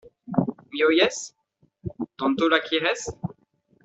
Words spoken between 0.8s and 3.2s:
oyes?¿ tanto la quieres?